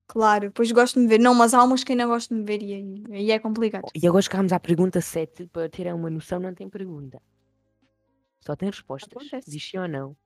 Claro, 0.08 0.48
depois 0.48 0.70
gosto 0.70 0.94
de 0.94 1.00
me 1.00 1.08
ver. 1.08 1.18
Não, 1.18 1.34
mas 1.34 1.52
há 1.54 1.62
umas 1.64 1.82
que 1.82 1.92
ainda 1.92 2.06
gosto 2.06 2.34
de 2.34 2.40
me 2.40 2.44
ver 2.46 2.62
e 2.62 2.72
aí, 2.74 3.04
aí 3.10 3.30
é 3.30 3.38
complicado. 3.38 3.84
E 3.94 4.06
agora 4.06 4.22
chegámos 4.22 4.52
à 4.52 4.60
pergunta 4.60 5.00
7. 5.00 5.46
Para 5.46 5.68
terem 5.68 5.92
uma 5.92 6.08
noção, 6.10 6.38
não 6.38 6.54
tem 6.54 6.68
pergunta. 6.68 7.20
Só 8.40 8.54
tem 8.54 8.68
respostas. 8.70 9.10
Acontece. 9.16 9.50
Diz 9.50 9.68
sim 9.68 9.78
ou 9.78 9.88
não. 9.88 10.16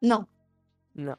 Não. 0.00 0.28
Não. 0.94 1.16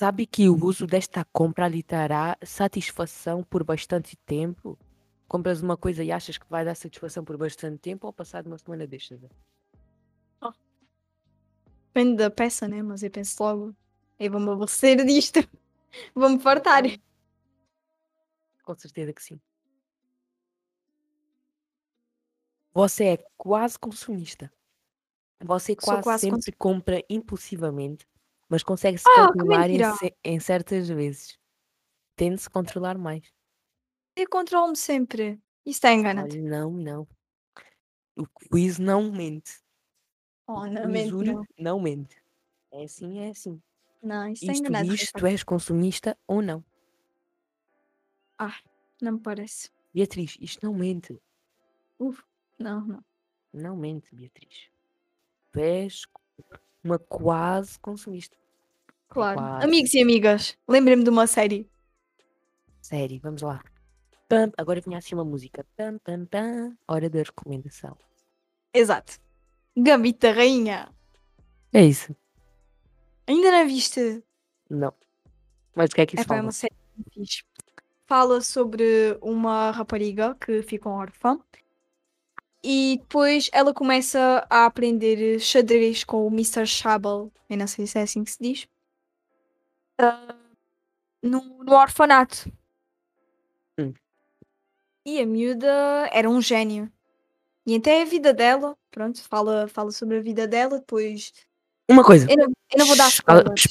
Sabe 0.00 0.24
que 0.24 0.48
o 0.48 0.56
uso 0.64 0.86
desta 0.86 1.26
compra 1.26 1.68
lhe 1.68 1.82
dará 1.82 2.34
satisfação 2.42 3.44
por 3.44 3.62
bastante 3.62 4.16
tempo? 4.24 4.78
Compras 5.28 5.60
uma 5.60 5.76
coisa 5.76 6.02
e 6.02 6.10
achas 6.10 6.38
que 6.38 6.46
vai 6.48 6.64
dar 6.64 6.74
satisfação 6.74 7.22
por 7.22 7.36
bastante 7.36 7.76
tempo 7.76 8.06
ou 8.06 8.12
passado 8.14 8.46
uma 8.46 8.56
semana 8.56 8.86
deixa 8.86 9.14
de 9.14 9.28
dar? 10.40 10.54
Depende 11.88 12.16
da 12.16 12.30
peça, 12.30 12.66
né? 12.66 12.82
Mas 12.82 13.02
eu 13.02 13.10
penso 13.10 13.42
logo. 13.42 13.76
Eu 14.18 14.32
vou-me 14.32 14.48
aborrecer 14.48 15.04
disto. 15.04 15.40
Vou-me 16.16 16.40
fartar. 16.40 16.84
Com 18.64 18.74
certeza 18.78 19.12
que 19.12 19.22
sim. 19.22 19.38
Você 22.72 23.04
é 23.04 23.24
quase 23.36 23.78
consumista. 23.78 24.50
Você 25.40 25.76
quase, 25.76 26.02
quase 26.02 26.30
sempre 26.30 26.52
compra 26.52 27.04
impulsivamente, 27.10 28.08
mas 28.50 28.62
consegue 28.62 28.98
se 28.98 29.08
Ah, 29.08 29.28
que 29.32 29.38
controlar 29.38 29.68
em, 29.70 29.78
mentira! 29.78 29.94
ce- 29.96 30.16
em 30.22 30.38
certas 30.40 30.88
vezes. 30.88 31.38
Tende-se 32.16 32.50
controlar 32.50 32.98
mais. 32.98 33.32
Eu 34.14 34.28
controlo-me 34.28 34.76
sempre. 34.76 35.40
Isso 35.64 35.78
está 35.78 35.92
enganado. 35.92 36.34
Olha, 36.34 36.42
não, 36.42 36.70
não. 36.72 37.08
O 38.16 38.26
quiz 38.52 38.78
não 38.78 39.10
mente. 39.10 39.62
Oh, 40.46 40.52
O 40.60 40.66
não, 40.66 40.82
quiz 40.82 40.90
mente, 40.90 41.08
juro, 41.08 41.32
não. 41.32 41.44
não 41.58 41.80
mente. 41.80 42.22
É 42.72 42.84
assim, 42.84 43.20
é 43.20 43.30
assim. 43.30 43.62
Não, 44.02 44.28
isso 44.28 44.42
está 44.44 44.52
Isto 44.52 44.60
enganado. 44.66 44.88
diz 44.90 45.00
se 45.00 45.12
tu 45.12 45.26
és 45.26 45.42
consumista 45.44 46.18
ou 46.26 46.42
não. 46.42 46.62
Não 49.00 49.12
me 49.12 49.20
parece. 49.20 49.70
Beatriz, 49.94 50.36
isto 50.40 50.64
não 50.66 50.74
mente. 50.74 51.18
Uf, 51.98 52.22
não, 52.58 52.80
não. 52.86 53.04
Não 53.52 53.76
mente, 53.76 54.14
Beatriz. 54.14 54.68
Tu 55.52 55.58
és 55.60 56.06
uma 56.84 56.98
quase 56.98 57.78
consumista. 57.78 58.36
Claro. 59.10 59.38
quase. 59.38 59.64
Amigos 59.64 59.92
e 59.94 60.02
amigas, 60.02 60.56
lembrem-me 60.68 61.04
de 61.04 61.10
uma 61.10 61.26
série. 61.26 61.68
Sério, 62.80 63.20
vamos 63.22 63.42
lá. 63.42 63.62
Pam, 64.28 64.52
agora 64.56 64.80
vinha 64.80 64.98
assim 64.98 65.14
uma 65.14 65.24
música. 65.24 65.66
Pam, 65.76 65.98
pam, 65.98 66.24
pam. 66.26 66.76
Hora 66.86 67.10
da 67.10 67.22
recomendação. 67.22 67.96
Exato. 68.72 69.18
Gambito 69.76 70.20
da 70.20 70.32
Rainha. 70.32 70.88
É 71.72 71.84
isso. 71.84 72.14
Ainda 73.26 73.50
não 73.50 73.66
viste? 73.66 74.22
Não. 74.68 74.92
Mas 75.74 75.90
o 75.90 75.94
que 75.94 76.00
é 76.00 76.06
que 76.06 76.14
isso 76.16 76.24
É, 76.24 76.26
pá, 76.26 76.34
é 76.34 76.38
fala? 76.38 76.46
uma 76.46 76.52
série 76.52 76.74
fixe. 77.12 77.42
Fala 78.06 78.40
sobre 78.40 79.16
uma 79.20 79.70
rapariga 79.70 80.34
que 80.34 80.62
fica 80.62 80.88
órfã 80.88 81.38
e 82.62 82.98
depois 83.00 83.48
ela 83.52 83.72
começa 83.72 84.46
a 84.50 84.66
aprender 84.66 85.38
xadrez 85.40 86.02
com 86.04 86.26
o 86.26 86.30
Mr. 86.30 86.66
Shabel. 86.66 87.32
Eu 87.48 87.56
não 87.56 87.66
sei 87.66 87.86
se 87.86 87.98
é 87.98 88.02
assim 88.02 88.24
que 88.24 88.32
se 88.32 88.38
diz. 88.40 88.68
No, 91.22 91.62
no 91.62 91.72
orfanato. 91.74 92.50
Hum. 93.78 93.92
E 95.04 95.20
a 95.20 95.26
miúda 95.26 96.08
era 96.12 96.28
um 96.28 96.40
gênio. 96.40 96.90
E 97.66 97.76
até 97.76 98.02
a 98.02 98.04
vida 98.04 98.32
dela, 98.32 98.76
pronto, 98.90 99.22
fala, 99.22 99.68
fala 99.68 99.92
sobre 99.92 100.16
a 100.16 100.20
vida 100.20 100.46
dela, 100.46 100.78
depois. 100.78 101.32
Uma 101.88 102.02
coisa. 102.02 102.26
Eu 102.30 102.36
não, 102.36 102.44
eu 102.44 102.78
não 102.78 102.86
vou 102.86 102.96
dar 102.96 103.08
spoilers. 103.08 103.68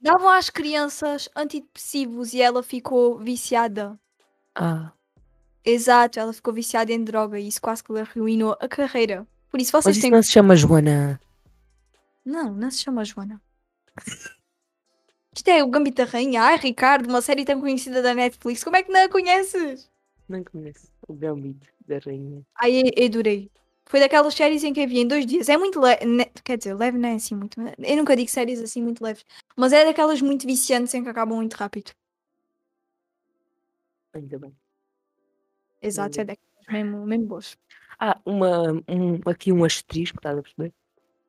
Davam 0.00 0.28
às 0.28 0.50
crianças 0.50 1.28
antidepressivos 1.36 2.32
e 2.32 2.42
ela 2.42 2.62
ficou 2.62 3.18
viciada. 3.18 3.98
Ah, 4.54 4.92
Exato, 5.64 6.18
ela 6.18 6.32
ficou 6.32 6.52
viciada 6.52 6.92
em 6.92 7.04
droga 7.04 7.38
e 7.38 7.46
isso 7.46 7.60
quase 7.60 7.84
que 7.84 7.92
lhe 7.92 8.00
arruinou 8.00 8.56
a 8.60 8.68
carreira. 8.68 9.26
Por 9.48 9.60
isso 9.60 9.70
mas 9.72 9.84
vocês 9.84 9.96
isso 9.96 10.02
têm. 10.02 10.10
não 10.10 10.22
se 10.22 10.32
chama 10.32 10.56
Joana. 10.56 11.20
Não, 12.24 12.52
não 12.52 12.70
se 12.70 12.82
chama 12.82 13.04
Joana. 13.04 13.40
Isto 15.34 15.48
é 15.48 15.64
o 15.64 15.68
Gambito 15.68 16.04
da 16.04 16.10
Rainha. 16.10 16.42
Ai, 16.42 16.56
Ricardo, 16.56 17.08
uma 17.08 17.22
série 17.22 17.44
tão 17.44 17.60
conhecida 17.60 18.02
da 18.02 18.14
Netflix. 18.14 18.62
Como 18.62 18.76
é 18.76 18.82
que 18.82 18.92
não 18.92 19.04
a 19.04 19.08
conheces? 19.08 19.90
Não 20.28 20.44
conheço. 20.44 20.92
O 21.08 21.14
Gambito 21.14 21.66
da 21.86 21.98
Rainha. 21.98 22.42
Ai, 22.56 22.82
eu, 22.94 23.06
adorei. 23.06 23.50
Foi 23.86 23.98
daquelas 23.98 24.34
séries 24.34 24.62
em 24.62 24.72
que 24.72 24.80
havia 24.80 25.00
em 25.00 25.08
dois 25.08 25.26
dias. 25.26 25.48
É 25.48 25.56
muito 25.56 25.80
leve. 25.80 26.00
Quer 26.44 26.58
dizer, 26.58 26.74
leve 26.74 26.98
não 26.98 27.08
é 27.08 27.14
assim 27.14 27.34
muito. 27.34 27.56
Eu 27.60 27.96
nunca 27.96 28.14
digo 28.14 28.30
séries 28.30 28.60
assim 28.60 28.82
muito 28.82 29.02
leves. 29.02 29.24
Mas 29.56 29.72
é 29.72 29.84
daquelas 29.84 30.20
muito 30.20 30.46
viciantes 30.46 30.92
em 30.94 31.02
que 31.02 31.08
acabam 31.08 31.36
muito 31.36 31.54
rápido. 31.54 31.92
Ainda 34.12 34.38
bem. 34.38 34.54
Exato, 35.80 36.20
é 36.20 36.22
Entendi. 36.22 36.38
daquelas 36.38 36.84
mesmo, 36.84 37.06
mesmo 37.06 37.26
boas. 37.26 37.58
Ah, 37.98 38.20
uma, 38.24 38.72
um, 38.88 39.20
aqui 39.26 39.52
um 39.52 39.64
asterisco, 39.64 40.18
estás 40.18 40.38
a 40.38 40.42
perceber? 40.42 40.72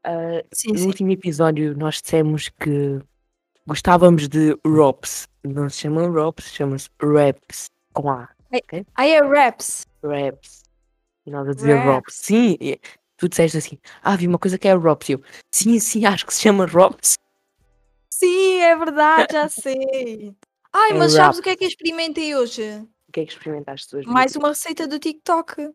Ah, 0.04 0.44
Sim, 0.54 0.72
no 0.74 0.78
sim. 0.80 0.86
último 0.88 1.12
episódio 1.12 1.76
nós 1.78 2.02
dissemos 2.02 2.50
que 2.50 3.00
gostávamos 3.66 4.28
de 4.28 4.58
Rops. 4.66 5.28
Não 5.44 5.70
se 5.70 5.80
chama 5.80 6.08
Rops, 6.08 6.46
chama-se 6.54 6.90
Raps. 7.02 7.68
Com 7.94 8.10
A. 8.10 8.30
Aí 8.96 9.12
é 9.12 9.20
Raps. 9.22 9.86
Raps. 10.04 10.64
E 11.26 11.32
nós 11.32 11.48
a 11.48 11.54
dizer 11.54 11.76
Raps. 11.76 11.88
Rops. 11.94 12.16
Sim, 12.16 12.58
tu 13.18 13.30
disseste 13.30 13.58
assim, 13.58 13.78
ah, 14.02 14.16
vi 14.16 14.28
uma 14.28 14.38
coisa 14.40 14.58
que 14.58 14.68
é 14.68 14.74
Rops. 14.74 15.10
E 15.10 15.12
eu, 15.14 15.24
sim, 15.54 15.80
sim, 15.80 16.06
acho 16.06 16.26
que 16.26 16.34
se 16.34 16.42
chama 16.42 16.66
Rops. 16.66 17.16
Sim, 18.12 18.58
é 18.62 18.76
verdade, 18.76 19.28
já 19.34 19.50
sei. 19.50 20.36
Ai, 20.74 20.92
É 20.92 20.94
mas 20.96 21.14
rap. 21.14 21.24
sabes 21.26 21.40
o 21.40 21.42
que 21.44 21.50
é 21.50 21.56
que 21.56 21.64
eu 21.64 21.68
experimentei 21.68 22.36
hoje? 22.36 22.62
O 23.08 23.12
que 23.12 23.20
é 23.22 23.26
que 23.26 23.32
experimentaste 23.34 23.96
hoje? 23.96 24.08
Mais 24.08 24.36
uma 24.36 24.50
receita 24.50 24.88
do 24.88 24.98
TikTok. 25.00 25.70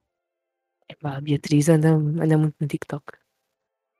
Epá, 0.88 1.16
a 1.16 1.20
Beatriz 1.20 1.68
anda, 1.68 1.90
anda 1.90 2.36
muito 2.38 2.56
no 2.60 2.66
TikTok. 2.66 3.04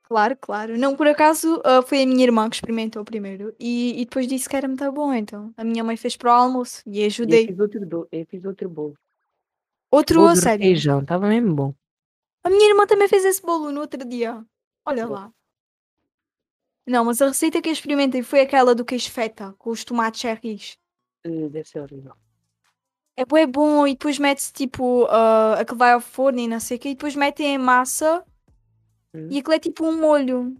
Claro, 0.09 0.35
claro. 0.37 0.77
Não, 0.77 0.95
por 0.95 1.07
acaso, 1.07 1.61
ah, 1.63 1.81
foi 1.83 2.01
a 2.01 2.05
minha 2.05 2.23
irmã 2.23 2.49
que 2.49 2.55
experimentou 2.55 3.05
primeiro 3.05 3.55
e, 3.59 4.01
e 4.01 4.05
depois 4.05 4.27
disse 4.27 4.49
que 4.49 4.55
era 4.55 4.67
muito 4.67 4.91
bom, 4.91 5.13
então. 5.13 5.53
A 5.55 5.63
minha 5.63 5.83
mãe 5.83 5.95
fez 5.97 6.17
para 6.17 6.31
o 6.31 6.33
almoço 6.33 6.81
e 6.87 7.03
E 7.27 7.31
eu 7.31 7.37
ajudei. 7.37 7.45
fiz 7.45 7.59
outro, 7.59 7.85
do... 7.85 8.07
eu 8.11 8.25
fiz 8.25 8.43
outro 8.45 8.69
bolo. 8.69 8.95
Outro 9.91 10.15
Bolo 10.15 10.29
a 10.29 10.35
sério. 10.35 10.63
requeijão, 10.63 11.01
estava 11.01 11.27
mesmo 11.27 11.53
bom. 11.55 11.73
A 12.43 12.49
minha 12.49 12.69
irmã 12.69 12.85
também 12.85 13.07
fez 13.07 13.23
esse 13.25 13.41
bolo 13.41 13.71
no 13.71 13.81
outro 13.81 14.03
dia. 14.05 14.45
Olha 14.85 15.07
Bom. 15.07 15.13
lá. 15.13 15.33
Não, 16.85 17.05
mas 17.05 17.21
a 17.21 17.27
receita 17.27 17.61
que 17.61 17.69
eu 17.69 17.73
experimentei 17.73 18.21
foi 18.23 18.41
aquela 18.41 18.75
do 18.75 18.83
queijo 18.83 19.09
feta, 19.11 19.53
com 19.57 19.69
os 19.69 19.83
tomates 19.85 20.19
cherries. 20.21 20.77
Eh, 21.23 21.49
Deve 21.49 21.63
ser 21.69 21.79
horrível. 21.81 22.15
É 23.15 23.25
bué 23.25 23.45
bom 23.45 23.85
e 23.85 23.91
depois 23.93 24.17
mete-se 24.17 24.53
tipo 24.53 25.05
ah, 25.09 25.55
aquilo 25.59 25.77
vai 25.77 25.91
ao 25.93 26.01
forno 26.01 26.39
e 26.39 26.47
não 26.47 26.59
sei 26.59 26.77
o 26.77 26.79
quê, 26.79 26.89
e 26.89 26.95
depois 26.95 27.15
metem 27.15 27.47
em 27.55 27.57
massa 27.57 28.25
Hum. 29.13 29.27
e 29.31 29.39
aquilo 29.39 29.53
é 29.55 29.59
tipo 29.59 29.85
um 29.85 29.99
molho. 29.99 30.55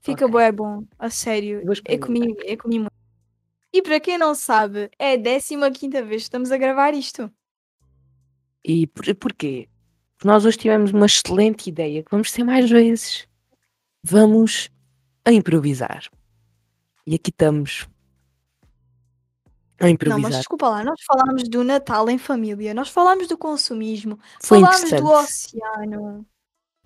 Fica 0.00 0.24
Ok. 0.26 0.32
bué 0.32 0.52
bom, 0.52 0.84
a 0.98 1.08
sério. 1.08 1.60
Eu 1.86 1.98
comi, 2.00 2.18
experimentar. 2.20 2.46
eu 2.46 2.58
comi 2.58 2.78
muito. 2.80 2.92
E 3.72 3.82
para 3.82 3.98
quem 3.98 4.18
não 4.18 4.34
sabe, 4.34 4.90
é 4.98 5.14
a 5.14 5.16
15 5.70 6.02
vez 6.02 6.22
que 6.22 6.26
estamos 6.26 6.52
a 6.52 6.56
gravar 6.56 6.94
isto. 6.94 7.30
E 8.64 8.86
por, 8.86 9.04
porquê? 9.16 9.68
Porque 10.16 10.28
nós 10.28 10.44
hoje 10.44 10.58
tivemos 10.58 10.92
uma 10.92 11.06
excelente 11.06 11.68
ideia 11.68 12.02
que 12.02 12.10
vamos 12.10 12.30
ter 12.32 12.44
mais 12.44 12.70
vezes. 12.70 13.26
Vamos 14.02 14.70
a 15.24 15.32
improvisar. 15.32 16.08
E 17.06 17.14
aqui 17.14 17.30
estamos. 17.30 17.88
A 19.80 19.84
Não, 19.84 19.88
mas 19.88 19.92
improvisar. 19.92 20.30
desculpa 20.32 20.68
lá, 20.68 20.84
nós 20.84 21.00
falámos 21.04 21.48
do 21.48 21.64
Natal 21.64 22.08
em 22.08 22.16
família, 22.16 22.72
nós 22.72 22.88
falámos 22.90 23.26
do 23.26 23.36
consumismo, 23.36 24.18
Foi 24.40 24.60
falámos 24.60 24.90
do 24.92 25.06
oceano. 25.06 26.26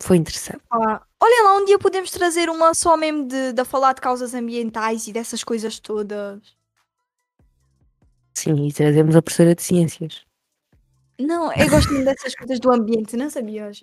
Foi 0.01 0.17
interessante. 0.17 0.61
Pá, 0.69 1.03
olha 1.21 1.45
lá, 1.45 1.57
um 1.57 1.65
dia 1.65 1.79
podemos 1.79 2.11
trazer 2.11 2.49
uma 2.49 2.73
só 2.73 2.97
mesmo 2.97 3.27
de, 3.27 3.53
de 3.53 3.65
falar 3.65 3.95
de 3.95 4.01
causas 4.01 4.33
ambientais 4.33 5.09
e 5.09 5.13
dessas 5.13 5.43
coisas 5.43 5.79
todas. 5.79 6.41
Sim, 8.35 8.67
e 8.67 8.73
trazemos 8.73 9.17
a 9.17 9.23
professora 9.23 9.55
de 9.55 9.63
ciências. 9.63 10.25
Não, 11.19 11.53
eu 11.53 11.69
gosto 11.69 11.93
muito 11.93 12.05
dessas 12.05 12.35
coisas 12.37 12.61
do 12.61 12.73
ambiente, 12.73 13.17
não 13.17 13.29
sabias? 13.29 13.83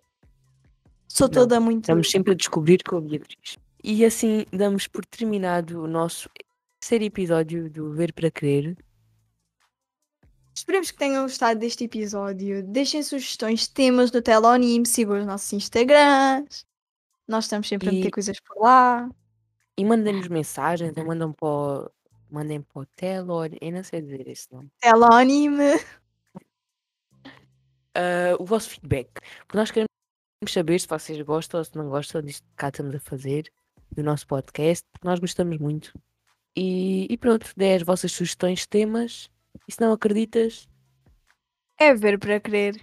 Sou 1.09 1.27
Não, 1.27 1.33
toda 1.33 1.59
muito. 1.59 1.83
Estamos 1.83 2.09
sempre 2.09 2.31
a 2.31 2.35
descobrir 2.35 2.81
com 2.83 2.97
a 2.97 3.01
Beatriz. 3.01 3.57
E 3.83 4.05
assim 4.05 4.45
damos 4.51 4.87
por 4.87 5.05
terminado 5.05 5.83
o 5.83 5.87
nosso 5.87 6.29
terceiro 6.79 7.03
episódio 7.03 7.69
do 7.69 7.93
Ver 7.93 8.13
para 8.13 8.31
Crer. 8.31 8.77
Esperemos 10.55 10.89
que 10.89 10.97
tenham 10.97 11.23
gostado 11.23 11.59
deste 11.59 11.83
episódio. 11.83 12.63
Deixem 12.63 13.03
sugestões 13.03 13.61
de 13.61 13.71
temas 13.71 14.11
no 14.11 14.21
Telonim, 14.21 14.85
sigam 14.85 15.19
os 15.19 15.25
nossos 15.25 15.51
Instagrams. 15.51 16.65
Nós 17.27 17.45
estamos 17.45 17.67
sempre 17.67 17.89
a 17.89 17.91
meter 17.91 18.07
E- 18.07 18.11
coisas 18.11 18.39
por 18.39 18.61
lá. 18.61 19.09
E 19.77 19.83
mandem-nos 19.83 20.29
mensagens, 20.29 20.95
ou 20.95 21.05
mandam 21.05 21.33
para 21.33 21.47
o, 21.47 21.91
mandem 22.31 22.61
para 22.61 22.81
o 22.81 22.85
Telor, 22.85 23.49
eu 23.59 23.71
não 23.73 23.83
sei 23.83 24.01
dizer 24.01 24.25
esse 24.27 24.51
nome. 24.51 24.71
Telonim. 24.79 25.57
Ah, 27.97 28.35
o 28.37 28.45
vosso 28.45 28.71
feedback. 28.71 29.07
Porque 29.47 29.57
nós 29.57 29.71
queremos 29.71 29.87
saber 30.49 30.77
se 30.79 30.85
vocês 30.85 31.21
gostam 31.21 31.59
ou 31.59 31.63
se 31.63 31.73
não 31.77 31.87
gostam 31.89 32.21
disto 32.21 32.43
que 32.43 32.55
cá 32.57 32.67
estamos 32.67 32.93
a 32.93 32.99
fazer, 32.99 33.49
do 33.89 34.03
nosso 34.03 34.27
podcast, 34.27 34.85
porque 34.91 35.07
nós 35.07 35.17
gostamos 35.17 35.57
muito. 35.59 35.97
E, 36.57 37.07
e 37.09 37.17
pronto, 37.17 37.49
dê 37.55 37.73
as 37.75 37.83
vossas 37.83 38.11
sugestões 38.11 38.59
de 38.59 38.67
temas. 38.67 39.29
E 39.67 39.71
se 39.71 39.81
não 39.81 39.91
acreditas, 39.93 40.67
É 41.77 41.93
ver 41.93 42.19
para 42.19 42.37
crer. 42.39 42.75